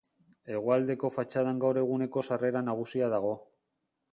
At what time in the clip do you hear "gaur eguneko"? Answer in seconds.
1.65-2.25